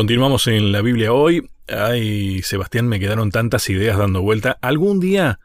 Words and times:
Continuamos 0.00 0.46
en 0.46 0.72
la 0.72 0.80
Biblia 0.80 1.12
hoy. 1.12 1.50
Ay, 1.68 2.40
Sebastián, 2.40 2.88
me 2.88 2.98
quedaron 2.98 3.30
tantas 3.30 3.68
ideas 3.68 3.98
dando 3.98 4.22
vuelta. 4.22 4.56
Algún 4.62 4.98
día 4.98 5.40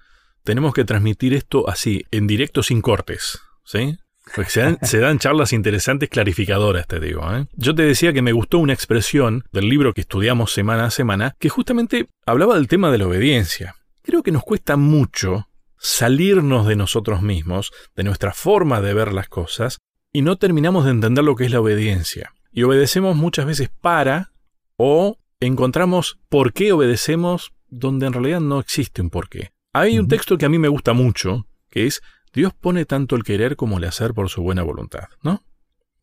tenemos 0.46 0.74
que 0.74 0.86
transmitir 0.86 1.34
esto 1.34 1.70
así, 1.70 2.06
en 2.10 2.26
directo 2.26 2.64
sin 2.64 2.82
cortes, 2.82 3.42
¿sí? 3.66 3.98
Porque 4.34 4.50
se 4.82 5.00
dan, 5.00 5.20
charlas 5.20 5.52
interesantes 5.52 6.08
clarificadoras, 6.08 6.88
te 6.88 7.02
digo. 7.02 7.30
¿eh? 7.36 7.48
Yo 7.58 7.76
te 7.76 7.82
decía 7.82 8.14
que 8.14 8.22
me 8.22 8.32
gustó 8.32 8.60
una 8.60 8.72
expresión 8.72 9.44
del 9.52 9.68
libro 9.68 9.94
que 9.94 10.00
estudiamos 10.00 10.54
semana 10.54 10.86
a 10.86 10.90
semana, 10.90 11.36
que 11.38 11.50
justamente 11.50 12.08
hablaba 12.26 12.56
del 12.56 12.70
tema 12.70 12.90
de 12.92 13.00
la 13.00 13.08
obediencia. 13.08 13.76
Creo 14.04 14.24
que 14.24 14.32
nos 14.32 14.44
cuesta 14.44 14.78
mucho 14.78 15.50
salirnos 15.78 16.66
de 16.66 16.78
nosotros 16.78 17.22
mismos, 17.22 17.74
de 17.94 18.06
nuestra 18.06 18.32
forma 18.32 18.80
de 18.80 18.94
ver 18.94 19.12
las 19.12 19.28
cosas, 19.28 19.80
y 20.14 20.22
no 20.22 20.38
terminamos 20.38 20.86
de 20.86 20.92
entender 20.92 21.26
lo 21.26 21.36
que 21.36 21.44
es 21.44 21.52
la 21.52 21.60
obediencia. 21.60 22.32
Y 22.54 22.64
obedecemos 22.64 23.18
muchas 23.18 23.46
veces 23.46 23.70
para 23.82 24.32
o 24.78 25.18
encontramos 25.40 26.20
por 26.30 26.54
qué 26.54 26.72
obedecemos 26.72 27.54
donde 27.68 28.08
en 28.08 28.14
realidad 28.14 28.40
no 28.40 28.60
existe 28.60 29.02
un 29.02 29.10
por 29.10 29.30
qué. 29.30 29.52
Hay 29.74 30.00
un 30.00 30.08
texto 30.08 30.38
que 30.38 30.46
a 30.46 30.50
mí 30.50 30.58
me 30.58 30.70
gusta 30.70 30.94
mucho, 30.94 31.48
que 31.70 31.86
es 31.86 32.02
Dios 32.34 32.54
pone 32.54 32.86
tanto 32.86 33.16
el 33.16 33.24
querer 33.24 33.56
como 33.56 33.78
el 33.78 33.84
hacer 33.86 34.14
por 34.14 34.30
su 34.30 34.42
buena 34.42 34.64
voluntad, 34.64 35.10
¿no? 35.22 35.44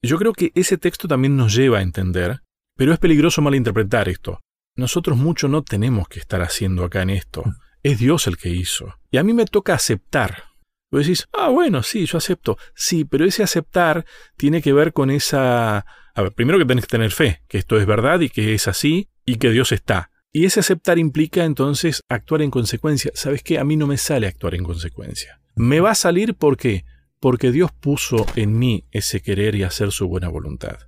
Yo 0.02 0.18
creo 0.18 0.32
que 0.32 0.50
ese 0.54 0.78
texto 0.78 1.06
también 1.06 1.36
nos 1.36 1.54
lleva 1.54 1.78
a 1.78 1.82
entender, 1.82 2.40
pero 2.76 2.92
es 2.92 2.98
peligroso 2.98 3.40
malinterpretar 3.40 4.08
esto. 4.08 4.40
Nosotros 4.76 5.16
mucho 5.16 5.48
no 5.48 5.62
tenemos 5.62 6.08
que 6.08 6.18
estar 6.18 6.42
haciendo 6.42 6.84
acá 6.84 7.02
en 7.02 7.10
esto. 7.10 7.44
Es 7.82 7.98
Dios 7.98 8.26
el 8.26 8.36
que 8.36 8.48
hizo. 8.48 8.94
Y 9.10 9.18
a 9.18 9.22
mí 9.22 9.32
me 9.32 9.44
toca 9.44 9.74
aceptar. 9.74 10.44
Vos 10.92 11.04
decís, 11.04 11.26
ah, 11.32 11.48
bueno, 11.48 11.82
sí, 11.82 12.06
yo 12.06 12.18
acepto. 12.18 12.56
Sí, 12.76 13.04
pero 13.04 13.24
ese 13.24 13.42
aceptar 13.42 14.04
tiene 14.36 14.62
que 14.62 14.72
ver 14.72 14.92
con 14.92 15.10
esa 15.10 15.84
a 16.14 16.22
ver, 16.22 16.32
primero 16.32 16.58
que 16.58 16.66
tenés 16.66 16.84
que 16.84 16.90
tener 16.90 17.10
fe, 17.10 17.42
que 17.48 17.58
esto 17.58 17.78
es 17.78 17.86
verdad 17.86 18.20
y 18.20 18.28
que 18.28 18.54
es 18.54 18.68
así 18.68 19.08
y 19.24 19.36
que 19.36 19.50
Dios 19.50 19.72
está. 19.72 20.10
Y 20.30 20.44
ese 20.44 20.60
aceptar 20.60 20.98
implica 20.98 21.44
entonces 21.44 22.02
actuar 22.08 22.42
en 22.42 22.50
consecuencia. 22.50 23.12
¿Sabes 23.14 23.42
qué? 23.42 23.58
A 23.58 23.64
mí 23.64 23.76
no 23.76 23.86
me 23.86 23.96
sale 23.96 24.26
actuar 24.26 24.54
en 24.54 24.64
consecuencia. 24.64 25.40
Me 25.54 25.80
va 25.80 25.90
a 25.90 25.94
salir 25.94 26.34
porque 26.34 26.84
porque 27.20 27.52
Dios 27.52 27.70
puso 27.70 28.26
en 28.34 28.58
mí 28.58 28.84
ese 28.90 29.22
querer 29.22 29.54
y 29.54 29.62
hacer 29.62 29.92
su 29.92 30.08
buena 30.08 30.28
voluntad. 30.28 30.78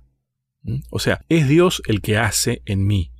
¿Mm? 0.63 0.79
O 0.89 0.99
sea, 0.99 1.21
es 1.29 1.47
Dios 1.47 1.81
el 1.85 2.01
que 2.01 2.17
hace 2.17 2.61
en 2.65 2.85
mí. 2.85 3.11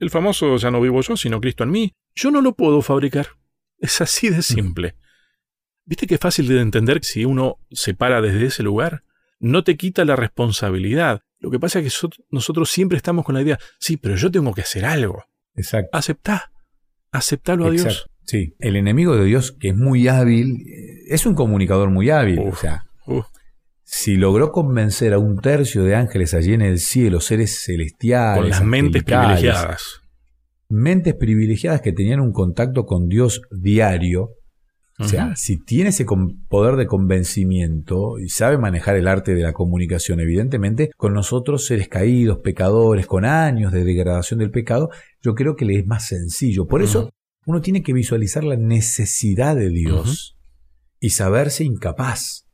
El 0.00 0.10
famoso 0.10 0.56
ya 0.56 0.70
no 0.70 0.80
vivo 0.80 1.02
yo, 1.02 1.16
sino 1.16 1.40
Cristo 1.40 1.64
en 1.64 1.70
mí. 1.70 1.92
Yo 2.14 2.30
no 2.30 2.40
lo 2.40 2.54
puedo 2.54 2.80
fabricar. 2.80 3.28
Es 3.78 4.00
así 4.00 4.30
de 4.30 4.42
simple. 4.42 4.96
¿Viste 5.84 6.06
qué 6.06 6.18
fácil 6.18 6.48
de 6.48 6.60
entender 6.60 7.04
si 7.04 7.24
uno 7.24 7.58
se 7.70 7.94
para 7.94 8.20
desde 8.20 8.46
ese 8.46 8.62
lugar? 8.62 9.02
No 9.38 9.64
te 9.64 9.76
quita 9.76 10.04
la 10.04 10.16
responsabilidad, 10.16 11.20
lo 11.44 11.50
que 11.50 11.60
pasa 11.60 11.78
es 11.78 12.00
que 12.00 12.08
nosotros 12.30 12.70
siempre 12.70 12.96
estamos 12.96 13.22
con 13.22 13.34
la 13.34 13.42
idea, 13.42 13.58
sí, 13.78 13.98
pero 13.98 14.16
yo 14.16 14.30
tengo 14.30 14.54
que 14.54 14.62
hacer 14.62 14.86
algo. 14.86 15.24
Exacto. 15.54 15.90
Aceptá. 15.92 16.50
Aceptalo 17.12 17.66
a 17.66 17.70
Dios. 17.70 18.06
Sí, 18.22 18.54
el 18.60 18.76
enemigo 18.76 19.14
de 19.14 19.26
Dios, 19.26 19.52
que 19.52 19.68
es 19.68 19.76
muy 19.76 20.08
hábil, 20.08 20.64
es 21.06 21.26
un 21.26 21.34
comunicador 21.34 21.90
muy 21.90 22.08
hábil. 22.08 22.38
o 22.38 22.56
sea, 22.56 22.84
si 23.82 24.16
logró 24.16 24.52
convencer 24.52 25.12
a 25.12 25.18
un 25.18 25.38
tercio 25.38 25.84
de 25.84 25.94
ángeles 25.94 26.32
allí 26.32 26.54
en 26.54 26.62
el 26.62 26.78
cielo, 26.78 27.20
seres 27.20 27.62
celestiales, 27.62 28.38
con 28.40 28.48
las 28.48 28.64
mentes 28.64 29.04
privilegiadas, 29.04 30.00
mentes 30.70 31.12
privilegiadas 31.14 31.82
que 31.82 31.92
tenían 31.92 32.20
un 32.20 32.32
contacto 32.32 32.86
con 32.86 33.08
Dios 33.08 33.42
diario, 33.50 34.30
o 34.98 35.08
sea, 35.08 35.34
si 35.34 35.58
tiene 35.58 35.90
ese 35.90 36.06
poder 36.48 36.76
de 36.76 36.86
convencimiento 36.86 38.18
y 38.20 38.28
sabe 38.28 38.58
manejar 38.58 38.96
el 38.96 39.08
arte 39.08 39.34
de 39.34 39.42
la 39.42 39.52
comunicación, 39.52 40.20
evidentemente, 40.20 40.90
con 40.96 41.14
nosotros 41.14 41.66
seres 41.66 41.88
caídos, 41.88 42.38
pecadores, 42.44 43.06
con 43.06 43.24
años 43.24 43.72
de 43.72 43.84
degradación 43.84 44.38
del 44.38 44.52
pecado, 44.52 44.90
yo 45.20 45.34
creo 45.34 45.56
que 45.56 45.64
le 45.64 45.80
es 45.80 45.86
más 45.86 46.06
sencillo. 46.06 46.66
Por 46.66 46.80
eso 46.80 47.10
uno 47.44 47.60
tiene 47.60 47.82
que 47.82 47.92
visualizar 47.92 48.44
la 48.44 48.56
necesidad 48.56 49.56
de 49.56 49.70
Dios 49.70 50.36
y 51.00 51.10
saberse 51.10 51.64
incapaz. 51.64 52.46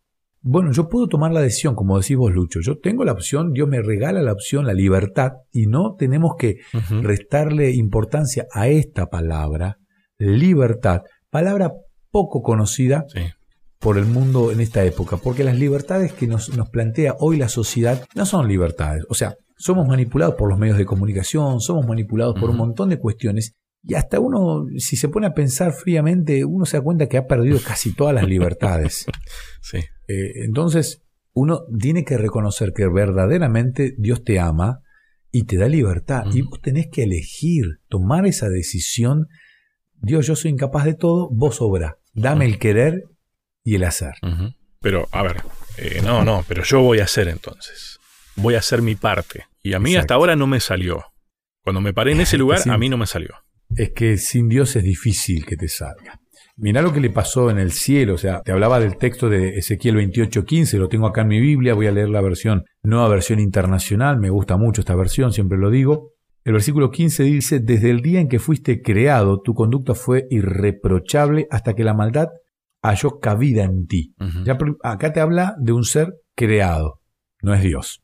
Bueno, 0.42 0.72
yo 0.72 0.88
puedo 0.88 1.06
tomar 1.06 1.32
la 1.32 1.42
decisión, 1.42 1.74
como 1.74 2.00
decís 2.00 2.16
vos, 2.16 2.32
Lucho. 2.32 2.60
Yo 2.62 2.78
tengo 2.78 3.04
la 3.04 3.12
opción, 3.12 3.52
Dios 3.52 3.68
me 3.68 3.82
regala 3.82 4.22
la 4.22 4.32
opción, 4.32 4.66
la 4.66 4.72
libertad, 4.72 5.32
y 5.52 5.66
no 5.66 5.94
tenemos 5.98 6.36
que 6.38 6.56
restarle 7.02 7.72
importancia 7.72 8.46
a 8.50 8.68
esta 8.68 9.10
palabra, 9.10 9.76
libertad, 10.16 11.02
palabra 11.28 11.70
poco 12.10 12.42
conocida 12.42 13.06
por 13.78 13.98
el 13.98 14.06
mundo 14.06 14.52
en 14.52 14.60
esta 14.60 14.84
época, 14.84 15.16
porque 15.16 15.44
las 15.44 15.58
libertades 15.58 16.12
que 16.12 16.26
nos, 16.26 16.54
nos 16.56 16.68
plantea 16.68 17.16
hoy 17.18 17.38
la 17.38 17.48
sociedad 17.48 18.04
no 18.14 18.26
son 18.26 18.46
libertades. 18.46 19.04
O 19.08 19.14
sea, 19.14 19.36
somos 19.56 19.86
manipulados 19.88 20.34
por 20.34 20.48
los 20.48 20.58
medios 20.58 20.78
de 20.78 20.84
comunicación, 20.84 21.60
somos 21.60 21.86
manipulados 21.86 22.38
por 22.38 22.50
un 22.50 22.56
montón 22.56 22.88
de 22.90 22.98
cuestiones 22.98 23.54
y 23.82 23.94
hasta 23.94 24.20
uno, 24.20 24.66
si 24.76 24.96
se 24.96 25.08
pone 25.08 25.26
a 25.26 25.34
pensar 25.34 25.72
fríamente, 25.72 26.44
uno 26.44 26.66
se 26.66 26.76
da 26.76 26.82
cuenta 26.82 27.06
que 27.08 27.16
ha 27.16 27.26
perdido 27.26 27.58
casi 27.66 27.94
todas 27.94 28.14
las 28.14 28.28
libertades. 28.28 29.06
sí. 29.62 29.78
Eh, 30.06 30.44
entonces, 30.44 31.02
uno 31.32 31.62
tiene 31.78 32.04
que 32.04 32.18
reconocer 32.18 32.72
que 32.74 32.86
verdaderamente 32.88 33.94
Dios 33.96 34.22
te 34.22 34.38
ama 34.38 34.82
y 35.32 35.44
te 35.44 35.56
da 35.56 35.68
libertad. 35.68 36.24
Y 36.32 36.42
vos 36.42 36.60
tenés 36.60 36.88
que 36.90 37.04
elegir, 37.04 37.64
tomar 37.88 38.26
esa 38.26 38.48
decisión. 38.48 39.28
Dios, 39.94 40.26
yo 40.26 40.36
soy 40.36 40.50
incapaz 40.50 40.84
de 40.84 40.94
todo, 40.94 41.30
vos 41.32 41.60
obra. 41.60 41.98
Dame 42.12 42.44
el 42.44 42.58
querer 42.58 43.04
y 43.64 43.76
el 43.76 43.84
hacer. 43.84 44.14
Pero, 44.80 45.08
a 45.12 45.22
ver, 45.22 45.42
eh, 45.76 46.00
no, 46.04 46.24
no, 46.24 46.44
pero 46.48 46.62
yo 46.62 46.80
voy 46.80 47.00
a 47.00 47.04
hacer 47.04 47.28
entonces. 47.28 47.98
Voy 48.36 48.54
a 48.54 48.58
hacer 48.58 48.82
mi 48.82 48.94
parte. 48.94 49.46
Y 49.62 49.74
a 49.74 49.78
mí 49.78 49.96
hasta 49.96 50.14
ahora 50.14 50.36
no 50.36 50.46
me 50.46 50.60
salió. 50.60 51.04
Cuando 51.62 51.80
me 51.80 51.92
paré 51.92 52.12
en 52.12 52.20
ese 52.20 52.38
lugar, 52.38 52.60
a 52.68 52.78
mí 52.78 52.88
no 52.88 52.96
me 52.96 53.06
salió. 53.06 53.34
Es 53.76 53.90
que 53.90 54.16
sin 54.16 54.48
Dios 54.48 54.74
es 54.76 54.82
difícil 54.82 55.44
que 55.46 55.56
te 55.56 55.68
salga. 55.68 56.20
Mirá 56.56 56.82
lo 56.82 56.92
que 56.92 57.00
le 57.00 57.08
pasó 57.08 57.50
en 57.50 57.58
el 57.58 57.72
cielo, 57.72 58.14
o 58.14 58.18
sea, 58.18 58.42
te 58.42 58.52
hablaba 58.52 58.80
del 58.80 58.98
texto 58.98 59.30
de 59.30 59.56
Ezequiel 59.56 59.96
28:15, 59.96 60.78
lo 60.78 60.88
tengo 60.88 61.06
acá 61.06 61.22
en 61.22 61.28
mi 61.28 61.40
Biblia, 61.40 61.72
voy 61.72 61.86
a 61.86 61.92
leer 61.92 62.10
la 62.10 62.20
versión, 62.20 62.64
nueva 62.82 63.08
versión 63.08 63.40
internacional, 63.40 64.18
me 64.18 64.28
gusta 64.28 64.58
mucho 64.58 64.82
esta 64.82 64.94
versión, 64.94 65.32
siempre 65.32 65.56
lo 65.56 65.70
digo. 65.70 66.12
El 66.42 66.54
versículo 66.54 66.90
15 66.90 67.22
dice, 67.24 67.60
desde 67.60 67.90
el 67.90 68.00
día 68.00 68.20
en 68.20 68.28
que 68.28 68.38
fuiste 68.38 68.80
creado, 68.80 69.42
tu 69.42 69.54
conducta 69.54 69.94
fue 69.94 70.26
irreprochable 70.30 71.46
hasta 71.50 71.74
que 71.74 71.84
la 71.84 71.94
maldad 71.94 72.28
halló 72.82 73.20
cabida 73.20 73.64
en 73.64 73.86
ti. 73.86 74.14
ya, 74.44 74.56
acá 74.82 75.12
te 75.12 75.20
habla 75.20 75.54
de 75.60 75.72
un 75.72 75.84
ser 75.84 76.14
creado, 76.34 77.00
no 77.42 77.52
es 77.52 77.62
Dios, 77.62 78.02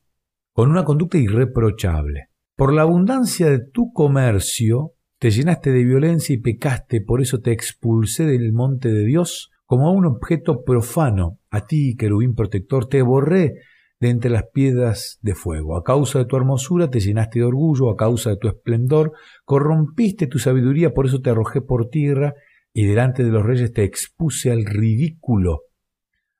con 0.53 0.69
una 0.69 0.83
conducta 0.83 1.17
irreprochable. 1.17 2.27
Por 2.55 2.73
la 2.73 2.83
abundancia 2.83 3.49
de 3.49 3.59
tu 3.59 3.91
comercio, 3.91 4.93
te 5.19 5.31
llenaste 5.31 5.71
de 5.71 5.83
violencia 5.83 6.35
y 6.35 6.39
pecaste, 6.39 7.01
por 7.01 7.21
eso 7.21 7.39
te 7.39 7.51
expulsé 7.51 8.25
del 8.25 8.53
monte 8.53 8.91
de 8.91 9.03
Dios 9.03 9.49
como 9.65 9.87
a 9.87 9.91
un 9.91 10.05
objeto 10.05 10.63
profano. 10.63 11.39
A 11.49 11.65
ti, 11.65 11.95
querubín 11.97 12.35
protector, 12.35 12.87
te 12.87 13.01
borré 13.01 13.55
de 13.99 14.09
entre 14.09 14.29
las 14.29 14.45
piedras 14.53 15.17
de 15.21 15.33
fuego. 15.33 15.75
A 15.75 15.83
causa 15.83 16.19
de 16.19 16.25
tu 16.25 16.35
hermosura 16.35 16.89
te 16.89 16.99
llenaste 16.99 17.39
de 17.39 17.45
orgullo, 17.45 17.89
a 17.89 17.95
causa 17.95 18.29
de 18.29 18.37
tu 18.37 18.47
esplendor, 18.47 19.13
corrompiste 19.43 20.27
tu 20.27 20.39
sabiduría, 20.39 20.93
por 20.93 21.07
eso 21.07 21.19
te 21.21 21.29
arrojé 21.29 21.61
por 21.61 21.89
tierra 21.89 22.33
y 22.73 22.85
delante 22.85 23.23
de 23.23 23.31
los 23.31 23.43
reyes 23.43 23.73
te 23.73 23.83
expuse 23.83 24.51
al 24.51 24.65
ridículo. 24.65 25.61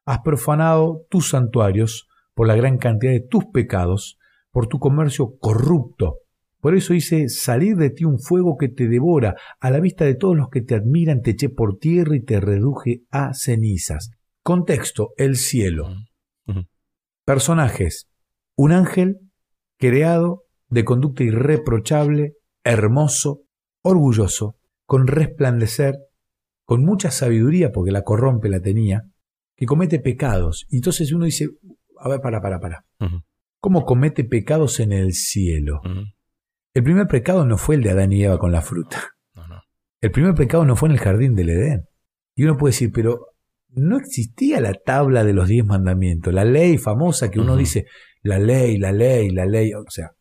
Has 0.06 0.19
profanado 0.19 1.06
tus 1.09 1.29
santuarios 1.29 2.07
por 2.34 2.47
la 2.47 2.56
gran 2.56 2.78
cantidad 2.78 3.12
de 3.12 3.25
tus 3.28 3.46
pecados, 3.46 4.19
por 4.51 4.67
tu 4.67 4.79
comercio 4.79 5.38
corrupto. 5.40 6.19
Por 6.59 6.75
eso 6.75 6.94
hice 6.94 7.29
salir 7.29 7.75
de 7.75 7.90
ti 7.90 8.06
un 8.06 8.19
fuego 8.19 8.57
que 8.57 8.69
te 8.69 8.88
devora, 8.88 9.35
a 9.59 9.72
la 9.72 9.79
vista 9.79 10.06
de 10.06 10.16
todos 10.16 10.35
los 10.35 10.50
que 10.50 10.62
te 10.62 10.75
admiran 10.75 11.22
te 11.22 11.31
eché 11.31 11.50
por 11.50 11.78
tierra 11.78 12.16
y 12.16 12.23
te 12.23 12.40
reduje 12.40 13.01
a 13.09 13.34
cenizas. 13.34 14.11
Contexto, 14.43 15.09
el 15.17 15.35
cielo. 15.35 15.90
Personajes. 17.28 18.08
Un 18.56 18.72
ángel 18.72 19.20
creado 19.78 20.46
de 20.70 20.85
conducta 20.85 21.26
irreprochable, 21.26 22.35
hermoso, 22.64 23.41
orgulloso, 23.82 24.56
con 24.85 25.08
resplandecer, 25.08 25.97
con 26.64 26.85
mucha 26.85 27.12
sabiduría, 27.12 27.74
porque 27.74 27.91
la 27.91 28.03
corrompe 28.03 28.47
la 28.47 28.62
tenía, 28.62 29.03
que 29.58 29.66
comete 29.66 30.00
pecados. 30.00 30.68
Y 30.70 30.78
entonces 30.78 31.12
uno 31.12 31.26
dice, 31.26 31.50
a 32.00 32.08
ver, 32.08 32.22
para, 32.22 32.40
para, 32.40 32.62
para. 32.62 32.85
¿Cómo 33.59 33.84
comete 33.84 34.23
pecados 34.23 34.80
en 34.80 34.94
el 34.94 35.12
cielo? 35.12 35.82
El 36.73 36.84
primer 36.84 37.08
pecado 37.08 37.46
no 37.46 37.58
fue 37.58 37.76
el 37.76 37.84
de 37.84 37.90
Adán 37.90 38.14
y 38.14 38.23
Eva 38.23 38.40
con 38.40 38.53
la 38.53 38.62
fruta. 38.62 39.03
El 40.00 40.12
primer 40.12 40.34
pecado 40.34 40.64
no 40.64 40.78
fue 40.78 40.88
en 40.88 40.94
el 40.94 41.02
jardín 41.02 41.35
del 41.35 41.50
Edén. 41.50 41.90
Y 42.35 42.46
uno 42.46 42.56
puede 42.56 42.72
decir, 42.72 42.90
pero 42.94 43.34
no 43.69 43.97
existía 43.97 44.61
la 44.61 44.73
tabla 44.73 45.23
de 45.23 45.34
los 45.34 45.47
diez 45.47 45.66
mandamientos, 45.66 46.34
la 46.34 46.46
ley 46.46 46.78
famosa 46.78 47.29
que 47.29 47.40
uno 47.40 47.55
dice, 47.55 47.85
la 48.23 48.40
ley, 48.40 48.78
la 48.78 48.91
ley, 48.91 49.29
la 49.29 49.46
ley, 49.46 49.73
o 49.73 49.84
sea, 49.90 50.11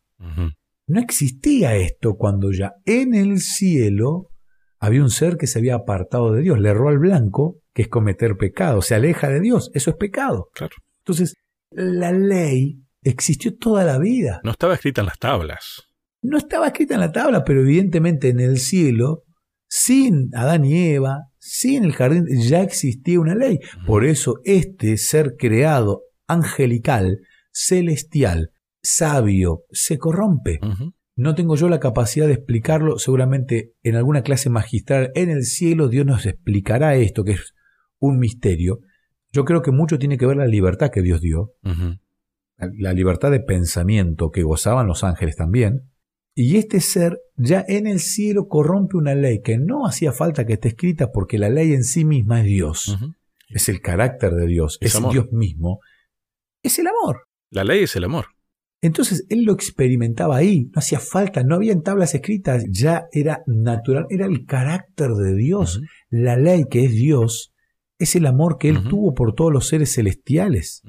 no 0.87 0.99
existía 0.99 1.75
esto 1.75 2.15
cuando 2.15 2.51
ya 2.51 2.73
en 2.85 3.13
el 3.13 3.39
cielo 3.39 4.29
había 4.79 5.01
un 5.01 5.09
ser 5.09 5.37
que 5.37 5.47
se 5.47 5.59
había 5.59 5.75
apartado 5.75 6.31
de 6.31 6.41
Dios, 6.41 6.59
le 6.59 6.69
erró 6.69 6.89
al 6.89 6.99
blanco, 6.99 7.59
que 7.73 7.83
es 7.83 7.87
cometer 7.87 8.37
pecado, 8.37 8.81
se 8.81 8.95
aleja 8.95 9.27
de 9.29 9.39
Dios, 9.39 9.71
eso 9.73 9.89
es 9.89 9.95
pecado. 9.97 10.49
Claro. 10.53 10.75
Entonces, 10.99 11.33
la 11.71 12.11
ley 12.11 12.81
existió 13.03 13.55
toda 13.55 13.83
la 13.83 13.97
vida. 13.97 14.39
No 14.43 14.51
estaba 14.51 14.75
escrita 14.75 15.01
en 15.01 15.07
las 15.07 15.19
tablas. 15.19 15.83
no 16.21 16.37
estaba 16.37 16.67
escrita 16.67 16.95
en 16.95 17.01
la 17.01 17.11
tabla, 17.11 17.43
pero 17.43 17.61
evidentemente 17.61 18.29
en 18.29 18.39
el 18.39 18.57
cielo, 18.57 19.23
sin 19.67 20.29
Adán 20.33 20.65
y 20.65 20.89
Eva, 20.89 21.29
sin 21.39 21.85
el 21.85 21.93
jardín, 21.93 22.25
ya 22.27 22.61
existía 22.61 23.19
una 23.19 23.35
ley. 23.35 23.59
Por 23.85 24.05
eso 24.05 24.39
este 24.43 24.97
ser 24.97 25.35
creado, 25.37 26.03
angelical, 26.27 27.19
celestial, 27.51 28.51
sabio, 28.81 29.63
se 29.71 29.97
corrompe. 29.97 30.59
No 31.15 31.33
tengo 31.33 31.55
yo 31.55 31.67
la 31.67 31.79
capacidad 31.79 32.27
de 32.27 32.33
explicarlo, 32.33 32.99
seguramente 32.99 33.73
en 33.81 33.95
alguna 33.95 34.21
clase 34.21 34.49
magistral 34.49 35.11
en 35.15 35.29
el 35.29 35.43
cielo 35.43 35.87
Dios 35.87 36.05
nos 36.05 36.25
explicará 36.25 36.95
esto, 36.95 37.23
que 37.23 37.31
es 37.31 37.53
un 37.99 38.19
misterio. 38.19 38.79
Yo 39.31 39.43
creo 39.43 39.61
que 39.61 39.71
mucho 39.71 39.97
tiene 39.97 40.17
que 40.17 40.27
ver 40.27 40.37
la 40.37 40.45
libertad 40.45 40.91
que 40.91 41.01
Dios 41.01 41.21
dio, 41.21 41.53
la 42.57 42.93
libertad 42.93 43.31
de 43.31 43.39
pensamiento 43.39 44.29
que 44.29 44.43
gozaban 44.43 44.87
los 44.87 45.03
ángeles 45.03 45.35
también, 45.35 45.89
y 46.39 46.57
este 46.57 46.81
ser 46.81 47.19
ya 47.35 47.65
en 47.67 47.87
el 47.87 47.99
cielo 47.99 48.47
corrompe 48.47 48.95
una 48.95 49.15
ley 49.15 49.41
que 49.41 49.57
no 49.57 49.87
hacía 49.87 50.11
falta 50.11 50.45
que 50.45 50.53
esté 50.53 50.67
escrita 50.67 51.11
porque 51.11 51.39
la 51.39 51.49
ley 51.49 51.73
en 51.73 51.83
sí 51.83 52.05
misma 52.05 52.41
es 52.41 52.45
Dios. 52.45 52.97
Es 53.49 53.69
el 53.69 53.81
carácter 53.81 54.33
de 54.35 54.45
Dios, 54.45 54.77
es, 54.79 54.95
Dios 55.11 55.31
mismo. 55.31 55.79
Es 56.61 56.77
el 56.77 56.85
amor. 56.85 57.23
La 57.49 57.63
ley 57.63 57.85
es 57.85 57.95
el 57.95 58.03
amor. 58.03 58.27
Entonces 58.81 59.25
él 59.29 59.45
lo 59.45 59.53
experimentaba 59.53 60.37
ahí, 60.37 60.65
no 60.65 60.73
hacía 60.77 60.99
falta, 60.99 61.41
no 61.41 61.55
había 61.55 61.75
tablas 61.81 62.13
escritas, 62.13 62.65
ya 62.69 63.07
era 63.11 63.41
natural, 63.47 64.05
era 64.11 64.27
el 64.27 64.45
carácter 64.45 65.13
de 65.13 65.33
Dios. 65.33 65.81
La 66.11 66.37
ley 66.37 66.65
que 66.69 66.85
es 66.85 66.91
Dios 66.91 67.51
es 67.97 68.15
el 68.15 68.27
amor 68.27 68.59
que 68.59 68.69
él 68.69 68.83
tuvo 68.87 69.15
por 69.15 69.33
todos 69.33 69.51
los 69.51 69.67
seres 69.67 69.95
celestiales. 69.95 70.83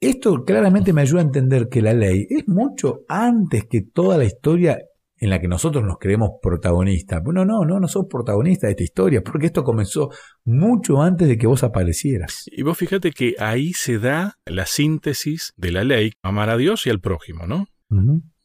Esto 0.00 0.44
claramente 0.46 0.94
me 0.94 1.02
ayuda 1.02 1.20
a 1.20 1.24
entender 1.24 1.68
que 1.68 1.82
la 1.82 1.92
ley 1.92 2.26
es 2.30 2.48
mucho 2.48 3.00
antes 3.06 3.66
que 3.68 3.82
toda 3.82 4.16
la 4.16 4.24
historia 4.24 4.78
en 5.18 5.28
la 5.28 5.38
que 5.38 5.46
nosotros 5.46 5.84
nos 5.84 5.98
creemos 5.98 6.30
protagonistas. 6.40 7.22
Bueno, 7.22 7.44
no, 7.44 7.66
no, 7.66 7.78
no 7.78 7.86
sos 7.86 8.06
protagonista 8.08 8.66
de 8.66 8.70
esta 8.70 8.82
historia, 8.82 9.20
porque 9.22 9.46
esto 9.46 9.62
comenzó 9.62 10.08
mucho 10.44 11.02
antes 11.02 11.28
de 11.28 11.36
que 11.36 11.46
vos 11.46 11.62
aparecieras. 11.62 12.44
Y 12.46 12.62
vos 12.62 12.78
fíjate 12.78 13.12
que 13.12 13.34
ahí 13.38 13.74
se 13.74 13.98
da 13.98 14.38
la 14.46 14.64
síntesis 14.64 15.52
de 15.58 15.70
la 15.70 15.84
ley, 15.84 16.12
amar 16.22 16.48
a 16.48 16.56
Dios 16.56 16.86
y 16.86 16.90
al 16.90 17.00
prójimo, 17.00 17.46
¿no? 17.46 17.66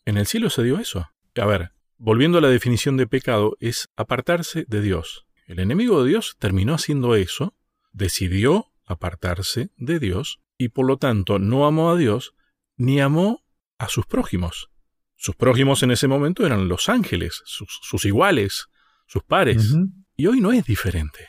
En 0.04 0.18
el 0.18 0.26
cielo 0.26 0.50
se 0.50 0.64
dio 0.64 0.78
eso. 0.78 1.08
A 1.38 1.46
ver, 1.46 1.72
volviendo 1.98 2.40
a 2.40 2.42
la 2.42 2.50
definición 2.50 2.98
de 2.98 3.08
pecado, 3.08 3.56
es 3.62 3.88
apartarse 3.96 4.66
de 4.68 4.82
Dios. 4.82 5.26
El 5.48 5.60
enemigo 5.60 6.04
de 6.04 6.10
Dios 6.10 6.36
terminó 6.38 6.74
haciendo 6.74 7.16
eso, 7.16 7.54
decidió 7.94 8.66
apartarse 8.86 9.70
de 9.78 10.00
Dios 10.00 10.42
y 10.58 10.70
por 10.70 10.86
lo 10.86 10.98
tanto 10.98 11.40
no 11.40 11.66
amó 11.66 11.92
a 11.92 11.98
Dios 11.98 12.34
ni 12.78 13.00
amó 13.00 13.44
a 13.78 13.88
sus 13.90 14.06
prójimos. 14.06 14.70
Sus 15.16 15.36
prójimos 15.36 15.82
en 15.84 15.92
ese 15.92 16.08
momento 16.08 16.46
eran 16.46 16.68
los 16.68 16.90
ángeles, 16.90 17.42
sus, 17.46 18.06
iguales, 18.06 18.68
sus 19.08 19.24
pares. 19.24 19.76
Y 20.16 20.28
hoy 20.28 20.42
no 20.42 20.52
es 20.52 20.66
diferente, 20.66 21.28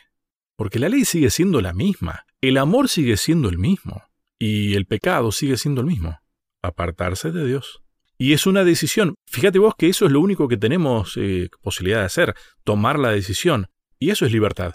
porque 0.57 0.79
la 0.79 0.89
ley 0.89 1.05
sigue 1.05 1.31
siendo 1.31 1.61
la 1.61 1.73
misma, 1.73 2.25
el 2.41 2.59
amor 2.59 2.89
sigue 2.89 3.17
siendo 3.17 3.49
el 3.49 3.59
mismo, 3.59 4.03
y 4.39 4.75
el 4.75 4.87
pecado 4.87 5.33
sigue 5.33 5.57
siendo 5.57 5.81
el 5.81 5.87
mismo, 5.87 6.21
apartarse 6.63 7.31
de 7.31 7.47
Dios. 7.47 7.83
Y 8.19 8.33
es 8.33 8.47
una 8.47 8.65
decisión. 8.65 9.15
Fíjate 9.27 9.59
vos 9.59 9.75
que 9.77 9.89
eso 9.89 10.07
es 10.07 10.13
lo 10.13 10.21
único 10.21 10.49
que 10.49 10.57
tenemos 10.57 11.17
eh, 11.17 11.51
posibilidad 11.61 12.01
de 12.01 12.07
hacer, 12.07 12.35
tomar 12.65 12.99
la 12.99 13.11
decisión. 13.11 13.69
Y 13.99 14.11
eso 14.11 14.25
es 14.25 14.33
libertad. 14.33 14.75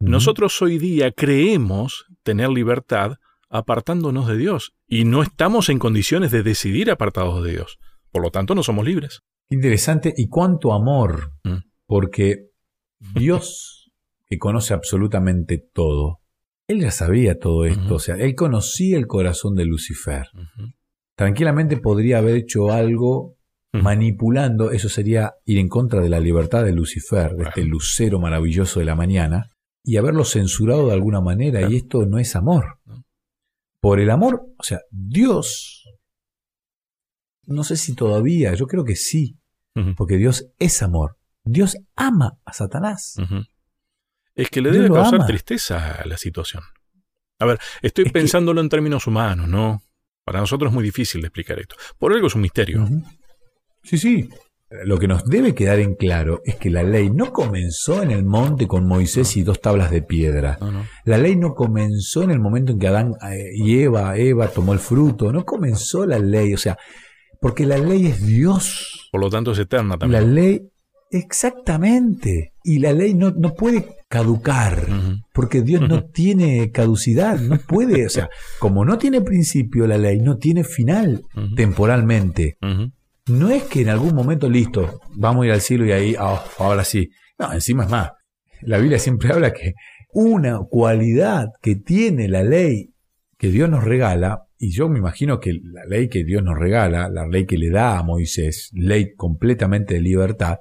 Nosotros 0.00 0.60
hoy 0.62 0.78
día 0.78 1.10
creemos 1.10 2.06
tener 2.22 2.50
libertad 2.50 3.18
apartándonos 3.50 4.26
de 4.28 4.36
Dios 4.36 4.74
y 4.86 5.04
no 5.04 5.22
estamos 5.22 5.68
en 5.68 5.78
condiciones 5.78 6.30
de 6.30 6.42
decidir 6.42 6.90
apartados 6.90 7.42
de 7.42 7.52
Dios. 7.52 7.78
Por 8.10 8.22
lo 8.22 8.30
tanto, 8.30 8.54
no 8.54 8.62
somos 8.62 8.84
libres. 8.86 9.20
Interesante 9.50 10.12
y 10.16 10.28
cuánto 10.28 10.72
amor, 10.72 11.32
mm. 11.44 11.56
porque 11.86 12.50
Dios, 12.98 13.90
que 14.26 14.38
conoce 14.38 14.74
absolutamente 14.74 15.58
todo, 15.72 16.20
él 16.66 16.80
ya 16.80 16.90
sabía 16.90 17.38
todo 17.38 17.64
esto, 17.64 17.94
o 17.94 17.98
sea, 17.98 18.16
él 18.16 18.34
conocía 18.34 18.98
el 18.98 19.06
corazón 19.06 19.54
de 19.54 19.64
Lucifer. 19.64 20.26
Tranquilamente 21.16 21.78
podría 21.78 22.18
haber 22.18 22.36
hecho 22.36 22.70
algo 22.70 23.36
manipulando, 23.72 24.70
eso 24.70 24.90
sería 24.90 25.32
ir 25.46 25.58
en 25.58 25.68
contra 25.68 26.02
de 26.02 26.10
la 26.10 26.20
libertad 26.20 26.64
de 26.64 26.72
Lucifer, 26.72 27.36
de 27.36 27.44
este 27.44 27.64
lucero 27.64 28.20
maravilloso 28.20 28.80
de 28.80 28.86
la 28.86 28.94
mañana, 28.94 29.50
y 29.82 29.96
haberlo 29.96 30.24
censurado 30.24 30.88
de 30.88 30.92
alguna 30.92 31.22
manera, 31.22 31.66
y 31.70 31.76
esto 31.76 32.04
no 32.04 32.18
es 32.18 32.36
amor 32.36 32.78
por 33.80 34.00
el 34.00 34.10
amor, 34.10 34.46
o 34.58 34.62
sea, 34.62 34.80
Dios, 34.90 35.84
no 37.44 37.64
sé 37.64 37.76
si 37.76 37.94
todavía, 37.94 38.54
yo 38.54 38.66
creo 38.66 38.84
que 38.84 38.96
sí, 38.96 39.38
porque 39.96 40.16
Dios 40.16 40.48
es 40.58 40.82
amor. 40.82 41.16
Dios 41.44 41.76
ama 41.94 42.38
a 42.44 42.52
Satanás. 42.52 43.14
Es 44.34 44.50
que 44.50 44.60
le 44.60 44.70
debe 44.70 44.88
causar 44.88 45.24
tristeza 45.26 45.92
a 45.92 46.04
la 46.04 46.16
situación. 46.16 46.62
A 47.38 47.46
ver, 47.46 47.58
estoy 47.80 48.06
pensándolo 48.10 48.60
en 48.60 48.68
términos 48.68 49.06
humanos, 49.06 49.48
¿no? 49.48 49.80
Para 50.24 50.40
nosotros 50.40 50.70
es 50.70 50.74
muy 50.74 50.82
difícil 50.84 51.20
de 51.20 51.28
explicar 51.28 51.58
esto. 51.60 51.76
Por 51.96 52.12
algo 52.12 52.26
es 52.26 52.34
un 52.34 52.42
misterio. 52.42 52.86
Sí, 53.82 53.96
sí. 53.96 54.28
Lo 54.84 54.98
que 54.98 55.08
nos 55.08 55.24
debe 55.24 55.54
quedar 55.54 55.78
en 55.78 55.94
claro 55.94 56.42
es 56.44 56.56
que 56.56 56.68
la 56.68 56.82
ley 56.82 57.08
no 57.08 57.32
comenzó 57.32 58.02
en 58.02 58.10
el 58.10 58.24
monte 58.24 58.66
con 58.66 58.86
Moisés 58.86 59.34
y 59.38 59.42
dos 59.42 59.62
tablas 59.62 59.90
de 59.90 60.02
piedra. 60.02 60.58
La 61.04 61.16
ley 61.16 61.36
no 61.36 61.54
comenzó 61.54 62.22
en 62.22 62.30
el 62.30 62.38
momento 62.38 62.72
en 62.72 62.78
que 62.78 62.88
Adán 62.88 63.14
eh, 63.30 63.50
y 63.54 63.80
Eva, 63.80 64.18
Eva 64.18 64.48
tomó 64.48 64.74
el 64.74 64.78
fruto. 64.78 65.32
No 65.32 65.46
comenzó 65.46 66.04
la 66.04 66.18
ley, 66.18 66.52
o 66.52 66.58
sea, 66.58 66.76
porque 67.40 67.64
la 67.64 67.78
ley 67.78 68.08
es 68.08 68.26
Dios. 68.26 69.08
Por 69.10 69.22
lo 69.22 69.30
tanto 69.30 69.52
es 69.52 69.58
eterna 69.58 69.96
también. 69.96 70.22
La 70.22 70.28
ley, 70.28 70.68
exactamente. 71.10 72.52
Y 72.62 72.80
la 72.80 72.92
ley 72.92 73.14
no, 73.14 73.30
no 73.30 73.54
puede 73.54 73.96
caducar, 74.08 74.86
porque 75.32 75.62
Dios 75.62 75.88
no 75.88 76.04
tiene 76.12 76.70
caducidad, 76.72 77.40
no 77.40 77.56
puede, 77.56 78.04
o 78.04 78.10
sea, 78.10 78.28
como 78.58 78.84
no 78.84 78.98
tiene 78.98 79.22
principio 79.22 79.86
la 79.86 79.96
ley, 79.96 80.20
no 80.20 80.36
tiene 80.36 80.64
final 80.64 81.22
temporalmente 81.56 82.58
no 83.28 83.50
es 83.50 83.64
que 83.64 83.82
en 83.82 83.88
algún 83.88 84.14
momento, 84.14 84.48
listo, 84.48 85.00
vamos 85.14 85.44
a 85.44 85.46
ir 85.46 85.52
al 85.52 85.60
cielo 85.60 85.86
y 85.86 85.92
ahí, 85.92 86.16
oh, 86.18 86.42
ahora 86.58 86.84
sí. 86.84 87.10
No, 87.38 87.52
encima 87.52 87.84
es 87.84 87.90
más. 87.90 88.10
La 88.62 88.78
Biblia 88.78 88.98
siempre 88.98 89.28
habla 89.32 89.52
que 89.52 89.74
una 90.12 90.60
cualidad 90.68 91.48
que 91.60 91.76
tiene 91.76 92.28
la 92.28 92.42
ley 92.42 92.94
que 93.36 93.48
Dios 93.50 93.70
nos 93.70 93.84
regala, 93.84 94.44
y 94.58 94.72
yo 94.72 94.88
me 94.88 94.98
imagino 94.98 95.38
que 95.38 95.52
la 95.52 95.84
ley 95.84 96.08
que 96.08 96.24
Dios 96.24 96.42
nos 96.42 96.58
regala, 96.58 97.08
la 97.08 97.26
ley 97.26 97.46
que 97.46 97.56
le 97.56 97.70
da 97.70 97.98
a 97.98 98.02
Moisés, 98.02 98.70
ley 98.72 99.14
completamente 99.14 99.94
de 99.94 100.00
libertad, 100.00 100.58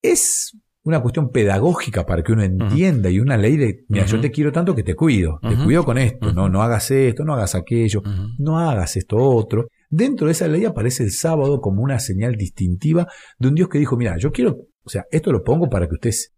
es 0.00 0.56
una 0.82 1.00
cuestión 1.00 1.30
pedagógica 1.30 2.06
para 2.06 2.22
que 2.22 2.32
uno 2.32 2.42
entienda 2.42 3.10
y 3.10 3.18
una 3.18 3.36
ley 3.36 3.56
de, 3.56 3.84
mira, 3.88 4.06
yo 4.06 4.20
te 4.20 4.30
quiero 4.30 4.52
tanto 4.52 4.74
que 4.74 4.82
te 4.82 4.94
cuido, 4.94 5.40
te 5.42 5.56
cuido 5.56 5.84
con 5.84 5.98
esto, 5.98 6.32
no, 6.32 6.48
no 6.48 6.62
hagas 6.62 6.90
esto, 6.90 7.24
no 7.24 7.34
hagas 7.34 7.54
aquello, 7.54 8.02
no 8.38 8.58
hagas 8.58 8.96
esto 8.96 9.16
otro. 9.16 9.68
Dentro 9.90 10.26
de 10.26 10.32
esa 10.32 10.46
ley 10.46 10.64
aparece 10.64 11.02
el 11.02 11.10
sábado 11.10 11.60
como 11.60 11.82
una 11.82 11.98
señal 11.98 12.36
distintiva 12.36 13.08
de 13.38 13.48
un 13.48 13.56
Dios 13.56 13.68
que 13.68 13.78
dijo, 13.78 13.96
mira, 13.96 14.16
yo 14.18 14.30
quiero, 14.30 14.68
o 14.84 14.88
sea, 14.88 15.04
esto 15.10 15.32
lo 15.32 15.42
pongo 15.42 15.68
para 15.68 15.88
que 15.88 15.94
ustedes 15.94 16.32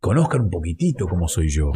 conozcan 0.00 0.42
un 0.42 0.50
poquitito 0.50 1.06
cómo 1.06 1.28
soy 1.28 1.48
yo. 1.48 1.70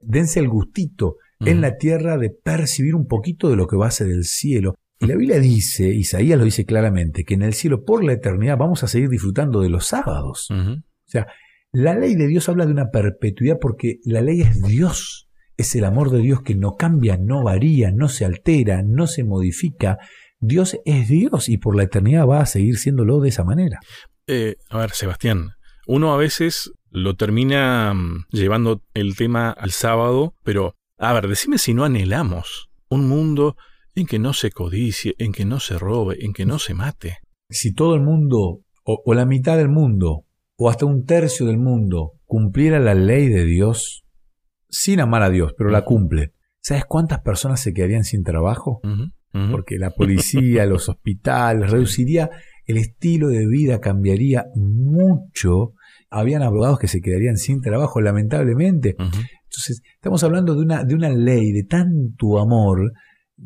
Dense 0.00 0.38
el 0.38 0.48
gustito 0.48 1.16
en 1.40 1.60
la 1.60 1.76
tierra 1.76 2.18
de 2.18 2.30
percibir 2.30 2.94
un 2.94 3.06
poquito 3.06 3.50
de 3.50 3.56
lo 3.56 3.66
que 3.66 3.76
va 3.76 3.88
a 3.88 3.90
ser 3.90 4.08
el 4.08 4.24
cielo. 4.24 4.76
Y 5.00 5.06
la 5.06 5.16
Biblia 5.16 5.40
dice, 5.40 5.88
Isaías 5.88 6.38
lo 6.38 6.44
dice 6.44 6.64
claramente, 6.64 7.24
que 7.24 7.34
en 7.34 7.42
el 7.42 7.52
cielo 7.54 7.84
por 7.84 8.04
la 8.04 8.12
eternidad 8.12 8.56
vamos 8.56 8.84
a 8.84 8.88
seguir 8.88 9.08
disfrutando 9.08 9.60
de 9.60 9.70
los 9.70 9.86
sábados. 9.86 10.48
O 10.50 10.82
sea, 11.04 11.26
la 11.72 11.96
ley 11.96 12.14
de 12.14 12.28
Dios 12.28 12.48
habla 12.48 12.64
de 12.66 12.72
una 12.72 12.90
perpetuidad 12.90 13.58
porque 13.60 13.98
la 14.04 14.20
ley 14.20 14.42
es 14.42 14.62
Dios. 14.62 15.28
Es 15.56 15.74
el 15.74 15.84
amor 15.84 16.10
de 16.10 16.20
Dios 16.20 16.42
que 16.42 16.54
no 16.54 16.76
cambia, 16.76 17.16
no 17.16 17.42
varía, 17.42 17.90
no 17.92 18.08
se 18.08 18.24
altera, 18.24 18.82
no 18.84 19.06
se 19.06 19.24
modifica 19.24 19.98
Dios 20.46 20.76
es 20.84 21.08
Dios 21.08 21.48
y 21.48 21.56
por 21.56 21.74
la 21.74 21.84
eternidad 21.84 22.26
va 22.26 22.40
a 22.40 22.46
seguir 22.46 22.76
siéndolo 22.76 23.20
de 23.20 23.30
esa 23.30 23.44
manera. 23.44 23.80
Eh, 24.26 24.56
a 24.68 24.78
ver, 24.78 24.90
Sebastián, 24.90 25.52
uno 25.86 26.12
a 26.12 26.18
veces 26.18 26.70
lo 26.90 27.16
termina 27.16 27.94
mm, 27.94 28.26
llevando 28.30 28.82
el 28.92 29.16
tema 29.16 29.50
al 29.50 29.70
sábado, 29.70 30.34
pero, 30.42 30.76
a 30.98 31.12
ver, 31.14 31.28
decime 31.28 31.58
si 31.58 31.72
no 31.72 31.84
anhelamos 31.84 32.68
un 32.88 33.08
mundo 33.08 33.56
en 33.94 34.06
que 34.06 34.18
no 34.18 34.34
se 34.34 34.50
codicie, 34.50 35.14
en 35.18 35.32
que 35.32 35.46
no 35.46 35.60
se 35.60 35.78
robe, 35.78 36.22
en 36.24 36.32
que 36.32 36.44
no 36.44 36.58
se 36.58 36.74
mate. 36.74 37.18
Si 37.48 37.72
todo 37.72 37.94
el 37.94 38.02
mundo, 38.02 38.60
o, 38.84 39.14
la 39.14 39.24
mitad 39.24 39.56
del 39.56 39.68
mundo, 39.70 40.26
o 40.56 40.68
hasta 40.68 40.84
un 40.84 41.04
tercio 41.04 41.46
del 41.46 41.58
mundo, 41.58 42.12
cumpliera 42.26 42.80
la 42.80 42.94
ley 42.94 43.28
de 43.28 43.44
Dios, 43.44 44.04
sin 44.68 45.00
amar 45.00 45.22
a 45.22 45.30
Dios, 45.30 45.54
pero 45.56 45.70
la 45.70 45.84
cumple, 45.84 46.34
¿sabes 46.60 46.84
cuántas 46.84 47.20
personas 47.20 47.60
se 47.60 47.72
quedarían 47.72 48.04
sin 48.04 48.24
trabajo? 48.24 48.80
Porque 49.50 49.78
la 49.78 49.90
policía, 49.90 50.64
los 50.66 50.88
hospitales, 50.88 51.70
reduciría 51.70 52.30
el 52.66 52.76
estilo 52.78 53.28
de 53.28 53.46
vida, 53.46 53.80
cambiaría 53.80 54.46
mucho. 54.54 55.72
Habían 56.10 56.42
abogados 56.42 56.78
que 56.78 56.88
se 56.88 57.00
quedarían 57.00 57.36
sin 57.36 57.60
trabajo, 57.60 58.00
lamentablemente. 58.00 58.94
Entonces, 58.98 59.82
estamos 59.94 60.22
hablando 60.24 60.54
de 60.54 60.62
una, 60.62 60.84
de 60.84 60.94
una 60.94 61.10
ley 61.10 61.52
de 61.52 61.64
tanto 61.64 62.38
amor 62.38 62.92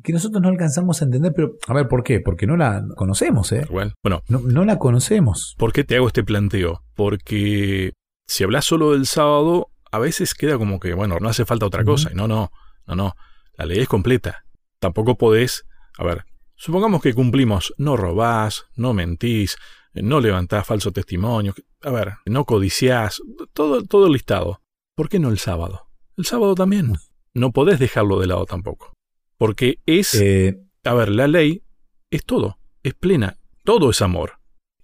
que 0.02 0.12
nosotros 0.12 0.42
no 0.42 0.48
alcanzamos 0.48 1.00
a 1.00 1.06
entender, 1.06 1.32
pero 1.34 1.52
a 1.66 1.74
ver, 1.74 1.88
¿por 1.88 2.02
qué? 2.02 2.20
Porque 2.20 2.46
no 2.46 2.56
la 2.56 2.84
conocemos, 2.94 3.52
¿eh? 3.52 3.66
Bueno, 3.70 3.92
bueno 4.02 4.22
no, 4.28 4.40
no 4.40 4.64
la 4.64 4.78
conocemos. 4.78 5.54
¿por 5.58 5.72
qué 5.72 5.84
te 5.84 5.96
hago 5.96 6.08
este 6.08 6.24
planteo? 6.24 6.82
Porque 6.94 7.92
si 8.26 8.44
hablas 8.44 8.66
solo 8.66 8.92
del 8.92 9.06
sábado, 9.06 9.68
a 9.90 9.98
veces 9.98 10.34
queda 10.34 10.58
como 10.58 10.78
que, 10.78 10.94
bueno, 10.94 11.18
no 11.20 11.28
hace 11.28 11.44
falta 11.44 11.66
otra 11.66 11.84
cosa. 11.84 12.10
Y 12.12 12.14
no, 12.14 12.28
no, 12.28 12.50
no, 12.86 12.94
no. 12.94 13.14
La 13.56 13.66
ley 13.66 13.78
es 13.78 13.88
completa. 13.88 14.44
Tampoco 14.78 15.16
podés, 15.16 15.64
a 15.98 16.04
ver, 16.04 16.24
supongamos 16.54 17.02
que 17.02 17.12
cumplimos, 17.12 17.74
no 17.76 17.96
robás, 17.96 18.66
no 18.76 18.94
mentís, 18.94 19.56
no 19.94 20.20
levantás 20.20 20.66
falso 20.66 20.92
testimonio, 20.92 21.54
a 21.82 21.90
ver, 21.90 22.14
no 22.24 22.44
codiciás, 22.44 23.20
todo, 23.52 23.84
todo 23.84 24.06
el 24.06 24.12
listado. 24.12 24.62
¿Por 24.94 25.08
qué 25.08 25.18
no 25.18 25.28
el 25.28 25.38
sábado? 25.38 25.88
El 26.16 26.24
sábado 26.24 26.54
también. 26.54 26.94
No 27.34 27.52
podés 27.52 27.78
dejarlo 27.78 28.18
de 28.18 28.26
lado 28.28 28.46
tampoco. 28.46 28.94
Porque 29.36 29.80
es, 29.86 30.14
Eh, 30.14 30.58
a 30.84 30.94
ver, 30.94 31.10
la 31.10 31.28
ley 31.28 31.62
es 32.10 32.24
todo, 32.24 32.58
es 32.82 32.94
plena, 32.94 33.36
todo 33.64 33.90
es 33.90 34.00
amor. 34.02 34.32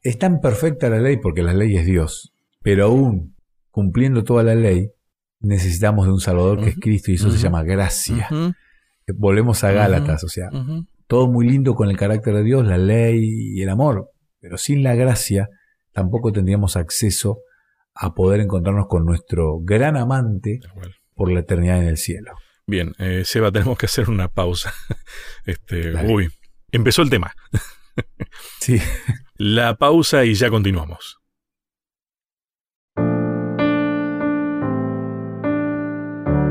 es 0.03 0.19
tan 0.19 0.41
perfecta 0.41 0.91
la 0.91 0.99
ley 0.99 1.17
porque 1.17 1.43
la 1.43 1.55
ley 1.55 1.77
es 1.77 1.87
Dios, 1.87 2.35
pero 2.63 2.85
aún 2.87 3.35
cumpliendo 3.71 4.23
toda 4.23 4.43
la 4.43 4.55
ley, 4.55 4.91
necesitamos 5.41 6.07
de 6.07 6.13
un 6.13 6.21
Salvador 6.21 6.61
que 6.63 6.71
es 6.71 6.77
Cristo 6.79 7.11
y 7.11 7.15
eso 7.15 7.31
se 7.31 7.39
llama 7.39 7.63
gracia. 7.63 8.29
Volvemos 9.15 9.65
a. 9.65 9.73
Gálatas, 9.73 10.23
o 10.25 10.29
sea. 10.29 10.49
Todo 11.15 11.29
muy 11.29 11.47
lindo 11.47 11.77
con 11.77 11.89
el 11.91 11.97
carácter 11.97 12.35
de 12.35 12.43
Dios, 12.43 12.67
la 12.67 12.77
ley 12.77 13.21
y 13.23 13.63
el 13.63 13.69
amor, 13.69 14.11
pero 14.41 14.59
sin 14.59 14.83
la 14.83 14.97
gracia 14.97 15.49
tampoco 15.93 16.33
tendríamos 16.33 16.77
acceso 16.77 17.39
a 17.95 18.15
poder 18.15 18.41
encontrarnos 18.41 18.89
con 18.89 19.05
nuestro 19.05 19.61
gran 19.61 19.97
amante 19.97 20.59
por 21.15 21.31
la 21.31 21.39
eternidad 21.39 21.81
en 21.81 21.87
el 21.87 21.99
cielo. 21.99 22.33
Bien, 22.67 22.95
eh, 22.99 23.23
Seba, 23.25 23.53
tenemos 23.53 23.79
que 23.79 23.87
hacer 23.87 24.11
una 24.11 24.27
pausa. 24.27 24.75
Este, 25.47 25.93
Dale. 25.93 26.13
uy, 26.13 26.29
empezó 26.73 27.03
el 27.03 27.11
tema. 27.11 27.33
Sí. 28.59 28.81
La 29.37 29.77
pausa 29.77 30.25
y 30.25 30.35
ya 30.35 30.51
continuamos. 30.51 31.21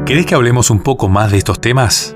¿Querés 0.05 0.25
que 0.25 0.35
hablemos 0.35 0.69
un 0.69 0.81
poco 0.83 1.09
más 1.09 1.33
de 1.33 1.37
estos 1.39 1.59
temas? 1.59 2.15